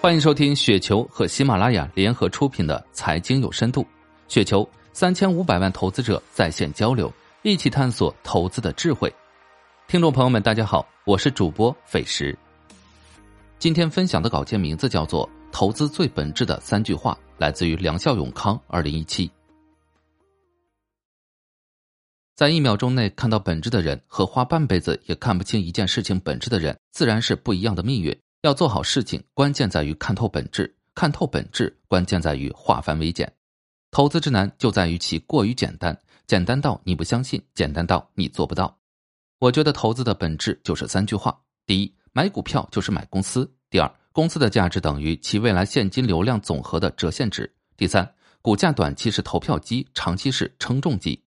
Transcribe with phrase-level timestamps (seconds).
[0.00, 3.82] 欢迎收听雪球和喜马拉雅联合出品的《财经有深度》，
[4.28, 9.12] 雪球三千五百万投资者在线交流，一起探索投资的智慧。
[9.88, 12.38] 听众朋友们，大家好，我是主播费时。
[13.58, 19.28] 今天分享的稿件名字叫做《投资最本质的三句话》，来自于梁孝永康，二零一七。
[22.36, 28.16] 在一秒钟内看到本质的人，和花半辈子也看不清一件事情本质的人，自然是不一样的命运。
[28.42, 33.32] 要做好事情，关键在于看透本质；看透本质，关键在于化繁为简。
[33.90, 38.78] 投资之难就在于其过于简单，简单到你不相信，简单到你做不到。
[39.40, 41.36] 我觉得投资的本质就是三句话：
[41.66, 47.44] 第一，买股票就是买公司；第二，公司的价值等于其未来现金流量总和的折现值；
[47.76, 51.24] 第三，股价短期是投票机，长期是称重机。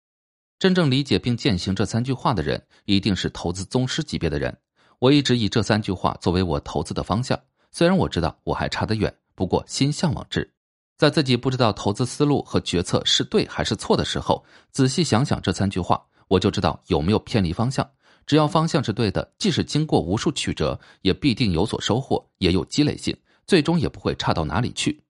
[0.58, 4.58] 真正理解并践行这三句话的人，一定是投资宗师级别的人。
[4.98, 7.38] 我一直以这三句话作为我投资的方向，
[7.70, 10.50] 虽然我知道我还差得远，不过心向往之。
[10.96, 17.86] 在自己不知道投资思路和决策是对还是错的时候，仔细想想这三句话，我就知道有没有偏离方向。
[18.26, 23.14] 只要方向是对的，即使经过无数曲折，也必定有所收获，也有积累性，
[23.46, 25.00] 最终也不会差到哪里去。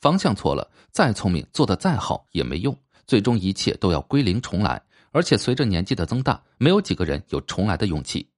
[0.00, 4.82] 方向错了，再聪明，做得再好也没用，最终一切都要归零重来。
[5.12, 8.28] 而且随着年纪的增大，没有几个人有重来的勇气。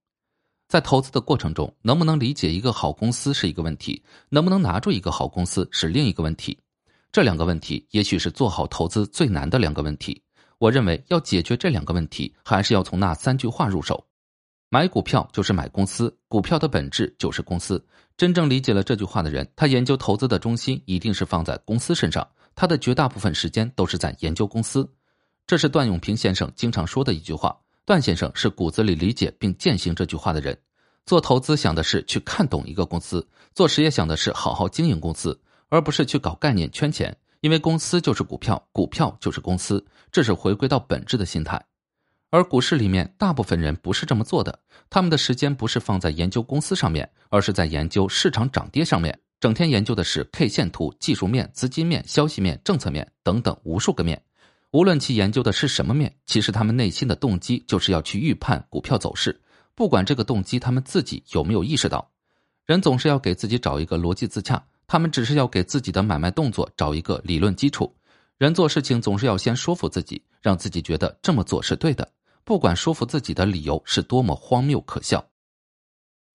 [0.69, 6.57] 在投资的过程中，能不能理解一个好公司是一个问题，能不能拿住一个好公司是另一个问题。
[7.11, 10.23] 这两个问题，也许是做好投资最难的两个问题。
[10.59, 14.05] 我认为要解决这两个问题，还是要从那三句话入手：
[14.69, 17.83] 买股票就是买公司，股票的本质就是公司。
[18.19, 24.87] 真正理解了这句话的人，他研究投资的中心一定是放在公司身上，他的绝大部分时间都是在研究公司。
[25.47, 27.59] 这是段永平先生经常说的一句话。
[27.89, 30.55] 段先生是骨子里理解并践行这句话的人。
[31.07, 37.17] 做投资想的是去看懂一个公司，做实业想的是好好经营公司，而不是去搞概念圈钱。
[37.41, 39.83] 因为公司就是股票，股票就是公司，
[40.13, 41.59] 这是回归到本质的心态。
[42.29, 44.61] 而股市里面大部分人不是这么做的，
[44.91, 54.23] 他们的时间不是放在研究公司上面，而是在研究市场涨跌上面，整天研究的是 K 线图、技术面、资金面、消息面、政策面等等无数个面。
[54.71, 59.41] 无论其研究的是什么面，其实他们内心的动机就是要去预判股票走势。
[59.75, 62.11] 不管这个动机他们自己有没有意识到，
[62.67, 67.91] 人总是要给自己找一个逻辑自洽，他们只是要给自己的买卖动作找一个理论基础。
[68.37, 72.09] 人做事情总是要先说服自己，让自己觉得这么做是对的，
[72.45, 75.25] 不管说服自己的理由是多么荒谬可笑。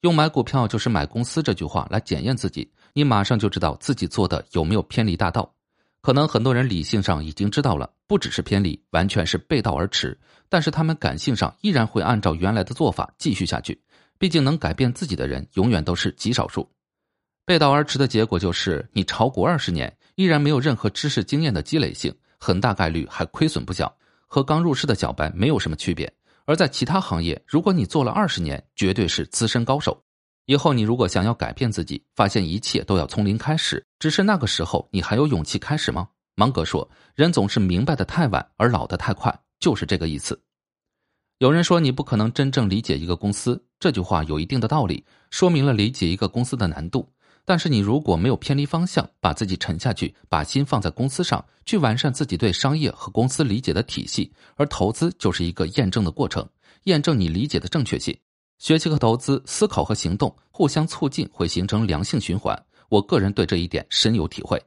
[0.01, 5.53] 用买股票就是买公司这句话来检验自己，你马上就知道自己做的有没有偏离大道。
[6.03, 10.19] 可能很多人理性上已经知道了，不只是偏离，完全是背道而驰。
[10.49, 13.81] 但是他们感性上依然会按照原来的做法继续下去。
[14.19, 16.69] 毕竟能改变自己的人永远都是极少数。
[17.45, 23.95] 背道而驰的结果就是，你炒股二十年，依然没有任何知识经验的积累性，很大概率还亏损不小，
[24.27, 26.13] 和刚入市的小白没有什么区别。
[26.43, 30.03] 而在其他行业，如果你做了二十年，绝对是资深高手。
[30.45, 36.09] 以后你如果想要改变自己，发现一切都要从零开始，只是那个时候你还有勇气开始吗？
[36.35, 40.41] 芒格说：“人总是明白的太晚，而老的太快，就是这个意思。”
[41.39, 47.09] 有人说你不可能真正理解一个公司，这句话有一定的道理，说明了理解一个公司的难度。
[47.45, 56.47] 但是你如果没有偏离方向，把自己沉下去，把心放在公司上，去完善自己对商业和公司理解的体系，而投资就是一个验证的过程，
[56.83, 58.17] 验证你理解的正确性。
[58.63, 62.57] 学习和投资、思考和行动互相促进，会形成良性循环。
[62.87, 64.57] 我个人对这一点深有体会。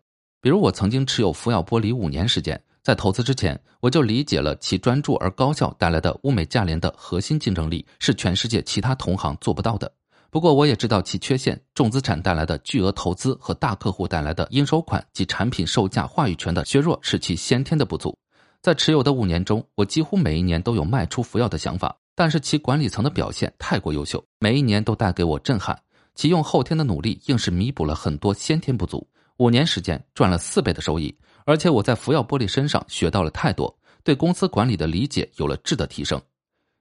[0.43, 9.91] 比如，我曾经持有福耀玻璃五年时间，在投资之前，我就理解了其专注而高效带来的物美价廉的核心竞争力是全世界其他同行做不到的。
[10.29, 18.15] 不过，我也知道其缺陷：重资产带来的巨额投资和大客户带来的应收款及产品售价话语权的削弱是其先天的不足。
[18.61, 21.97] 在持有的五年中，我几乎每一年都有卖出福耀的想法。
[22.17, 25.79] 但是其管理层的表现太过优秀，每一年都带给我震撼。
[26.15, 29.07] 其用后天的努力，硬是弥补了很多先天不足。
[29.37, 31.15] 五年时间赚了四倍的收益，
[31.45, 36.19] 而且我在福耀玻璃身上学到了太多，对公司管理的理解有了质的提升。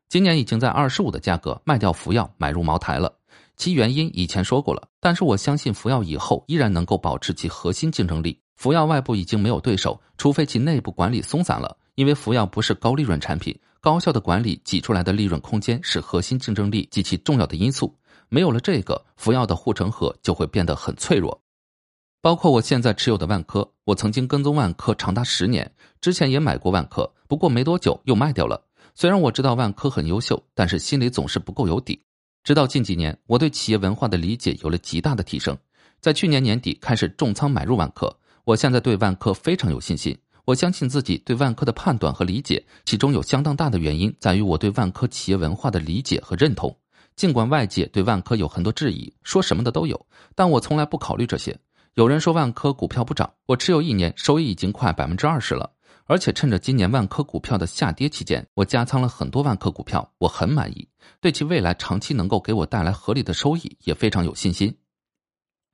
[0.07, 3.13] 今年已经在二十五的价格卖掉福耀，买入茅台了。
[3.57, 8.39] 其原因以前说过了，但是我相信福耀以后依然能够保持其核心竞争力。
[8.55, 13.57] 福耀外部已经没有对手，除非其内部管理松散了，因为福耀不是高利润产品。
[13.81, 17.95] 高效的管理挤出来的利润空间是核心竞争力极其重要的因素。
[18.29, 21.39] 没有了这个，福耀的护城河就会变得很脆弱。
[22.19, 25.71] 包括我现在持有的万科，我曾经跟踪万科长达十年，
[26.01, 28.59] 之前也买过万科，不过没多久又卖掉了。
[28.95, 32.01] 虽然我知道万科很优秀，但是心里总是不够有底。
[32.43, 35.55] 直到近几年，我对企业文化的理解有了极大的提升。
[36.01, 40.17] 在去年年底开始重仓买入万科，我现在对万科非常有信心。
[40.45, 46.75] 我相信自己对万科的判断和理解，其中有相当大的原因在于我对万科企业文化的理解和认同。
[47.15, 50.05] 尽管外界对万科有很多质疑，说什么的都有，
[50.35, 51.57] 但我从来不考虑这些。
[51.95, 55.71] 有人说万科股票不涨，我持有一年，收益已经快百分之二十了。
[56.07, 60.87] 而且趁着今年万科股票的下跌期间，我加仓了很多万科股票，我很满意，
[61.19, 64.77] 对其未来长期能够给我带来合理的收益也非常有信心。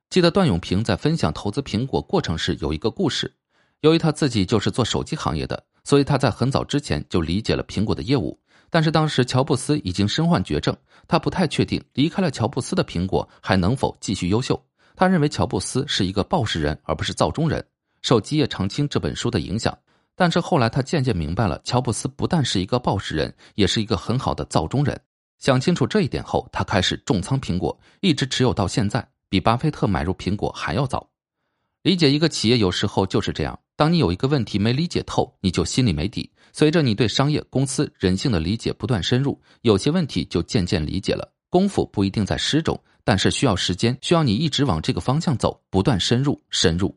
[0.09, 3.35] 记得段永平在分享投资苹果过程时有一个故事。
[3.81, 8.39] 由于他自己就是做手机行业的，所以他在很早之前就理解了苹果的业务。
[8.69, 10.75] 但是当时乔布斯已经身患绝症，
[11.07, 14.59] 他不太确定离开了乔布斯的苹果还能否继续优秀。
[14.95, 17.63] 他认为乔布斯是一个报时人，而不是造中人。
[18.03, 19.75] 受《基业长青》这本书的影响，
[20.15, 24.99] 但是后来他渐渐明白了，乔布斯不但是一个报时人，也是一个很好的造中人。
[25.39, 31.09] 想清楚这一点后，他开始重仓苹果，一直持有到现在，比巴菲特买入苹果还要早。
[31.81, 33.59] 理解一个企业有时候就是这样。
[33.81, 36.29] 当你有一个问题没理解透，你就心里没底。
[36.53, 41.33] 随着你对商业、公司、人性的理解不断深入，有些问题就渐渐理解了。
[41.49, 46.95] 功夫不一定在诗中，但是需要时间，需要你一直往这个方向走，不断深入、深入。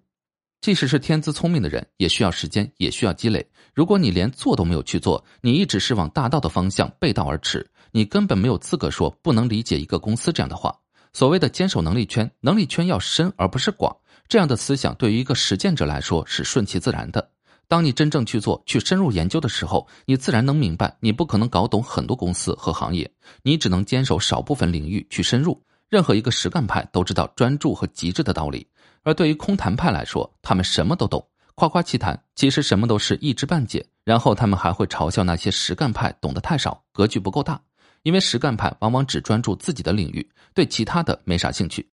[0.60, 3.48] 即使是天资聪明的人，也需要时间，也需要积累。
[3.72, 10.78] 如果你连做都没有去做，你一直是往大道的方向背道而驰，你根本没有资格说不能理解一个公司这样的话。
[11.14, 13.96] 所谓的坚守能力圈，能力圈要深而不是广。
[14.28, 17.30] 这样的思想对于一个实践者来说是顺其自然的。
[17.66, 23.10] 当你真正去做、去深入研究的时候，你自然能明白，你不可能搞懂很多公司和行业，
[23.42, 25.60] 你只能坚守少部分领域去深入。
[25.88, 28.66] 任何一个实干派都知道专注和极致的道理，
[29.02, 33.84] 而对于空谈派来说，他们什么都懂，夸夸其谈，其实什么都是一知半解。
[34.04, 37.58] 然后他们还会嘲笑那些实干派懂得太少，格局不够大，
[38.02, 41.88] 因为实干派往往只专注自己的领域，对其他的没啥兴趣。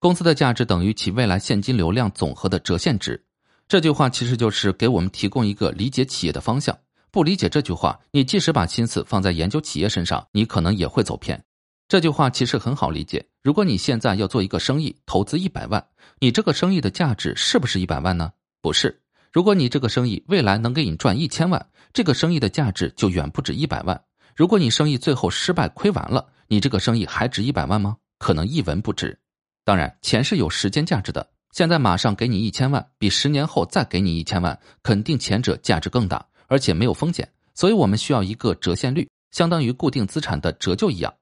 [0.00, 3.22] 公司的价值等于其未来现金流量总和的折现值，
[3.68, 6.78] 这句话其实就是给我们提供一个理解企业的方向。
[7.10, 11.44] 不理解这句话，你即使把心思放在研究企业身上，你可能也会走偏。
[11.86, 13.22] 这句话其实很好理解。
[13.42, 15.84] 如果你现在要做一个生意，投资一百万，
[16.18, 18.32] 你这个生意的价值是不是一百万呢？
[18.62, 19.02] 不是。
[19.30, 24.02] 如果你这个生意未来能给你赚一千万，这个生意的价值就远不止一百万。
[24.34, 27.98] 如果你生意最后失败亏完了，你这个生意还值一百万吗？
[28.18, 29.18] 可能一文不值。
[29.64, 31.26] 当然，钱是有时间价值的。
[31.52, 37.28] 现在马上给你一千万，比十年后再给你一千万，肯定前者价值更大，而且没有风险。
[37.54, 41.12] 所以我们需要一个折现率，相当于固定资产的折旧一样。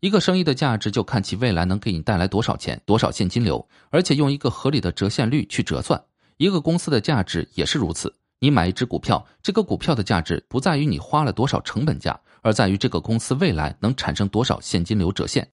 [0.00, 6.00] 一个生意的价值就看其未来能给你带来多少钱，多少现金流，而且用一个合理的折现率去折算。
[6.36, 8.14] 一个公司的价值也是如此。
[8.38, 15.48] 你买一只股票，这个股票的价值不在于你花了多少成本价，而在于这个公司未来能产生多少现金流折现。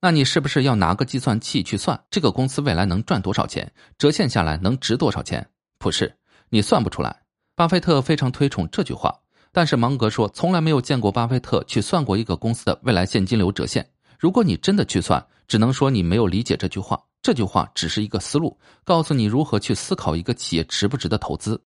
[0.00, 5.48] 那你是不是要拿个计算器去算这个公司未来能赚多少钱，折现下来能值多少钱？
[5.78, 6.14] 不是，
[6.50, 7.22] 你算不出来。
[7.56, 9.14] 巴菲特非常推崇这句话，
[9.52, 13.88] 但是芒格说从来没有见过巴菲特去算过一个公司的未来现金流折现。
[14.18, 17.00] 如果你真的去算，只能说你没有理解这句话。
[17.22, 21.58] 这句话只是一个思路，告诉你如何去思考一个企业值不值得投资。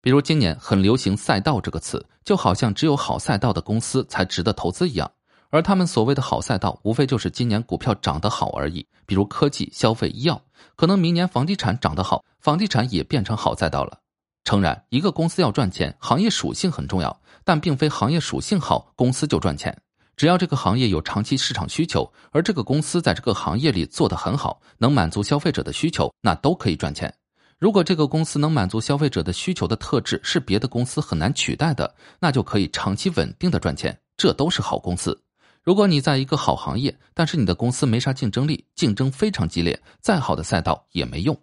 [0.00, 5.10] 比如今年很流行“赛道”这个词，就好像只有好赛道的公司才值得投资一样。
[5.52, 8.86] 而他们所谓的好赛道，无非就是今年股票涨得好而已。
[9.04, 10.42] 比如科技、消费、医药，
[10.76, 13.98] 可能明年房地产涨得好，房地产也变成好赛道了。
[14.44, 19.76] 诚然，一个公司要赚钱，行业属性很重要，但并非行业属性好，公司就赚钱。
[20.16, 27.12] 只要这个行业有长期市场需求，而这个公司在这个行业里做得很好，能满足消费者的需求，那都可以赚钱。
[27.58, 35.22] 如果这个公司能满足消费者的需求的特质是别的公司很难取代的，那就可以长期稳定的赚钱，这都是好公司。
[35.64, 41.40] 如果你在一个好行业，但是你的公司没啥竞争力，竞争非常激烈，再好的赛道也没用。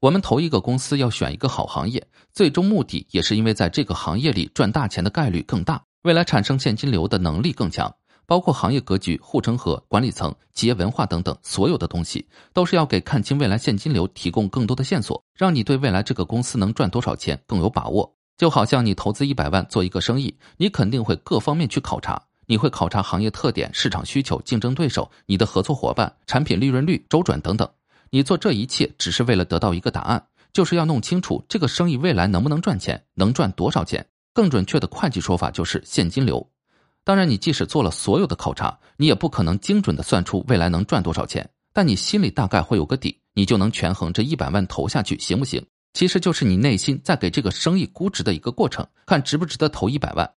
[0.00, 7.94] 我们投一个公司要选一个好行业，最终目的也是因为在这个行业里赚大钱的概率更大，未来产生现金流的能力更强。
[8.24, 18.16] 包括行业格局、护城河、管理层、企业文化等等，所有的东西都是要给看清未来现金流提供更多的线索，让你对未来这个公司能赚多少钱更有把握。
[18.36, 22.20] 就好像你投资一百万做一个生意，你肯定会各方面去考察。
[22.46, 27.68] 你会考察行业特点、市场需求、竞争对手、你的合作伙伴、产品利润率、周转等等。
[28.10, 34.06] 你做这一切只是为了得到一个答案，就是要弄清楚这个生意未来能不能赚钱，能赚多少钱。
[34.32, 36.48] 更准确的会计说法就是现金流。
[37.04, 41.48] 当然，你即使做了所有的考察，你也不可能精准的算出未来能赚多少钱。
[41.72, 45.64] 但你心里大概会有个底，你就能权衡这一百万投下去行不行？
[45.92, 50.30] 其实就是你内心在给这个生意估值的一个过程，看值不值得投一百万。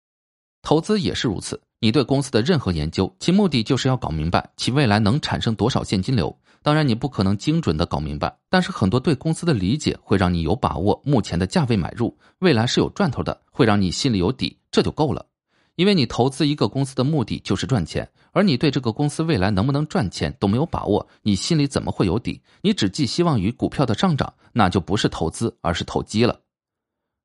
[0.61, 1.61] 投资也是如此。
[1.79, 6.35] 你对公司的任何研究，其目的就是要搞明白其未来能产生多少现金流。
[6.63, 15.23] 当然你不可能精准的搞明白，但是很多对公司的理解会让你有把握，目前的价位买入，未来是有赚头的，会让你心里有底，这就够了。
[15.75, 22.41] 因为你投资一个公司的目的就是赚钱，而你对这个公司未来能不能赚钱都没有把握，你心里怎么会有底？
[22.61, 26.39] 你只寄希望于股票的上涨，那就不是投资，而是投机了。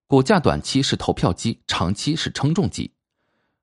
[0.07, 2.93] 股价短期是投票机，长期是称重机。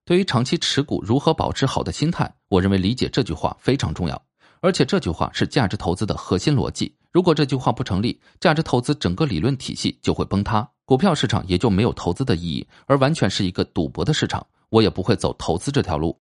[0.10, 4.20] 对于长期持股如何保持好的心态，我认为理解这句话非常重要，
[4.60, 6.92] 而且这句话是价值投资的核心逻辑。
[7.12, 14.44] 如果这句话不成立，价值投资整个理论体系就会崩塌，股票市场也就没有投资的意义，而完全是一个赌博的市场。
[14.70, 16.20] 我也不会走投资这条路。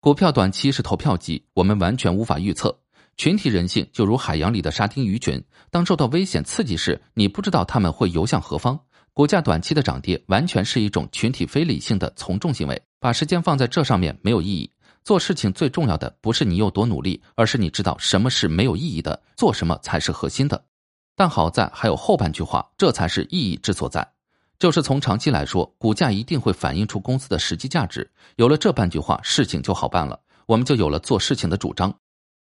[0.00, 2.78] 股票短期是投票机，我们完全无法预测。
[3.16, 8.78] 群体人性就如海洋里的沙丁鱼群，当受到危险刺激时，你不知道他们会游向何方。
[9.14, 14.70] 股价短期的涨跌完全是一种群体非理性的从众行为，把时间放在这上面没有意义。
[15.04, 20.62] 做事情最重要的不是你有多努力，而是你知道什么是没有意义的，做什么才是核心的。
[21.16, 24.06] 但好在还有后半句话，这才是意义之所在。
[24.58, 28.10] 就是从长期来说，股价一定会反映出公司的实际价值。
[28.36, 31.94] 有了这半句话，事情就好办了，我们就有了做事情的主张。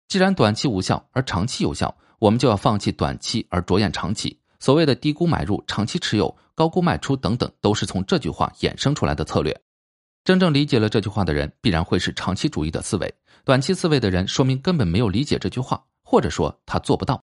[0.07, 4.39] 既然短期无效，而长期有效，我们就要放弃短期，而着眼长期。
[4.59, 9.64] 所谓的低估买入、长期持有、高估卖出等等，都是从这句话衍生出来的策略。
[10.25, 13.13] 真正理解了这句话的人，必然会是长期主义的思维。
[13.43, 17.23] 短期思维的人，说明根本没有理解这句话，或者说他做不到。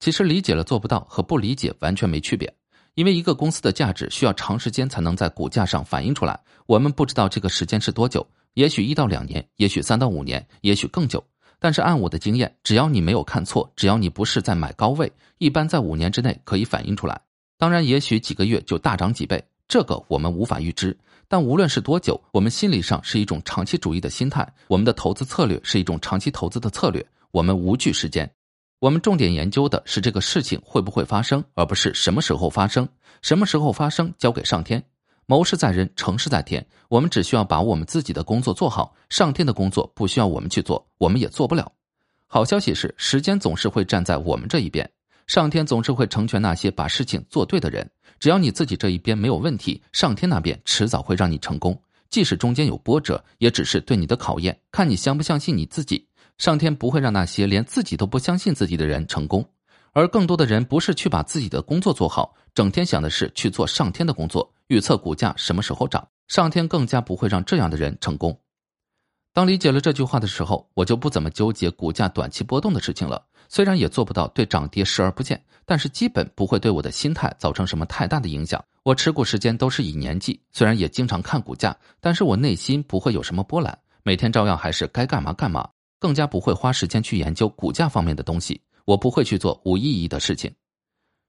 [0.00, 2.54] 其实理解了做不到和不理解完全没区别。
[2.92, 11.24] 因为一个公司的价值需要长时间才能在股价上反映出来，我们不知道这个时间是多久，也许一到两年，也许三到五年，也许更久。
[11.58, 17.18] 但是按我的经验，只要你没有看错，只要你不是在买高位，一般在五年之内可以反映出来。
[17.56, 19.42] 当然，也许几个月就大涨几倍，
[19.72, 20.94] 这个我们无法预知。
[21.26, 28.30] 但无论是多久，我们心理上是一种长期主义的心态，我们的投资策略是一种长期投资的策略，我们无惧时间。
[28.80, 32.86] 我们重点研究的是这个事情会不会发生，而不是什么时候发生。
[33.22, 34.84] 什么时候发生，交给上天。
[35.24, 36.66] 谋事在人，成事在天。
[36.90, 41.72] 我们只需要把我们自己的工作做好，上天的工作不需要我们去做，我们也做不了。
[42.26, 44.90] 好消息是，时间总是会站在我们这一边，
[45.26, 47.88] 上天总是会成全那些把事情做对的人。
[48.18, 51.80] 只要你自己这一边没有问题，上天那边迟早会让你成功。
[52.08, 56.06] 即使中间有波折，也只是对你的考验，看你相不相信你自己。
[56.38, 59.48] 上天不会让那些连自己都不相信自己的人成功，
[59.92, 66.06] 而更多的人不是去把自己的工作做好，整天想的是去做上天的工作，预测股价什么时候涨。
[66.28, 68.38] 上天更加不会让这样的人成功。
[69.34, 73.24] 当理解了这句话的时候，我就不怎么纠结股价短期波动的事情了。
[73.54, 78.64] 虽然也做不到对涨跌视而不见，但是基本不会对我的心态造成什么太大的影响。
[78.82, 85.68] 我持股时间都是以年计，虽然也经常看股价，但是我内心不会有什么波澜，每天照样还是该干嘛干嘛。
[85.98, 90.50] 更加不会花时间去研究股价方面的东西，我不会去做无意义的事情。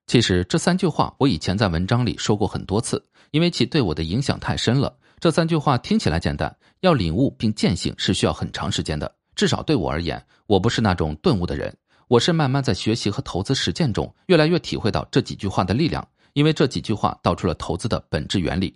[0.07, 4.95] 其实这三句话我以前在文章里说过很多次，因为其对我的影响太深了。
[5.19, 9.13] 这三句话听起来简单，要领悟并践行是需要很长时间的。
[9.35, 11.75] 至少对我而言，我不是那种顿悟的人，
[12.07, 16.07] 我是慢慢在学习和投资实践中，越来越体会到这几句话的力量。
[16.33, 18.75] 因为这几句话道出了投资的本质原理。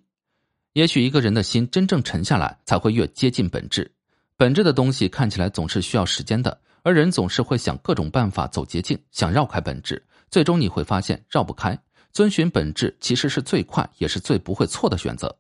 [0.74, 3.91] 也许一个人的心真正沉下来，才会越接近本质。
[4.36, 10.05] 本质的东西看起来总是需要时间的，而人总是会想各种办法走捷径，想绕开本质。
[10.29, 11.75] 最终你会发现绕不开。
[12.13, 15.36] 遵循本质其实是最快也是最不会错的选择。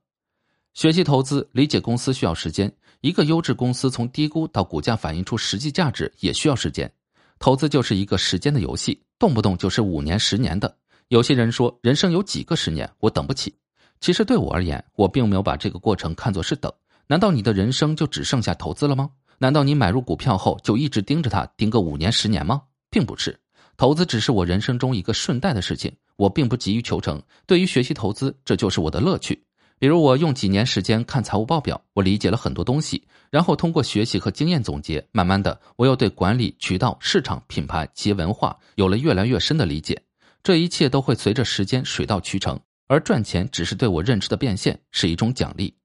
[0.73, 6.91] 学习投资、理解公司需要时间，一个优质公司从低估到股价反映出实际价值也需要时间。
[7.39, 10.75] 投资就是一个时间的游戏，动不动就是五年、十年的。
[11.09, 13.53] 有些人说人生有几个十年，我等不起。
[13.99, 16.71] 其实对我而言，我并没有把这个过程看作是等。
[17.07, 19.09] 难道你的人生就只剩下投资了吗？
[19.37, 22.61] 难道你买入股票后就一直盯着它盯个五年十年吗？
[22.89, 23.39] 并不是，
[23.77, 27.21] 投资只是我人生中一个顺带的事情，我并不急于求成。
[27.45, 29.46] 对于学习投资，这就是我的乐趣。
[29.79, 40.01] 比如我用几年时间看财务报表，我理解了很多东西，然后通过学习和经验总结，慢慢的我又对管理、渠道、市场、品牌、企业文化有了越来越深的理解。
[40.41, 45.75] 这一切都会随着时间水到渠成，而赚钱只是对我认知的变现，是一种奖励。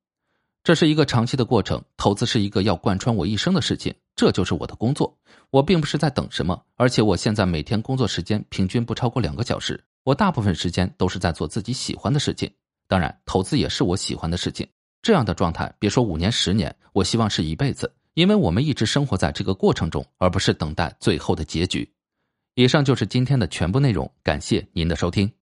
[0.65, 5.15] 这是一个长期的过程，投资是一个要贯穿我一生的事情，这就是我的工作。
[5.51, 12.49] 我并不是在等什么，而且我现在每天工作时间平均不超过两个小时，我大部分时间都是在做自己喜欢的事情。
[12.93, 14.69] 当然，投资也是我喜欢的事情。
[15.01, 21.91] 这样的状态，别说五年、十年，我希望是一辈子，因为我们一直生活在这个过程中，而不是等待最后的结局。
[22.55, 25.33] 以上就是今天的全部内容，感谢您的收听。